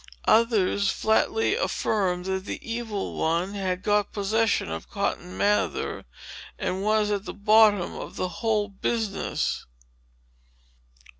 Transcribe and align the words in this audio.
Others 0.25 0.89
flatly 0.89 1.53
affirmed 1.53 2.25
that 2.25 2.45
the 2.45 2.59
Evil 2.67 3.13
One 3.17 3.53
had 3.53 3.83
got 3.83 4.11
possession 4.11 4.71
of 4.71 4.89
Cotton 4.89 5.37
Mather, 5.37 6.05
and 6.57 6.81
was 6.81 7.11
at 7.11 7.25
the 7.25 7.35
bottom 7.35 7.93
of 7.93 8.15
the 8.15 8.27
whole 8.29 8.67
business. 8.67 9.67